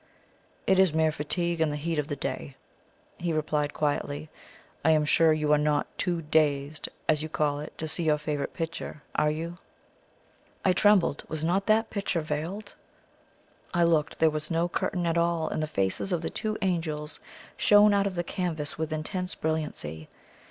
[0.65, 2.55] "It is mere fatigue and the heat of the day,"
[3.19, 4.31] he replied quietly.
[4.83, 8.17] "I am sure you are not too DAZED, as you call it, to see your
[8.17, 9.59] favourite picture, are you?"
[10.65, 11.23] I trembled.
[11.27, 12.73] Was not that picture veiled?
[13.75, 17.19] I looked there was no curtain at all, and the faces of the two Angels
[17.55, 20.09] shone out of the canvas with intense brilliancy!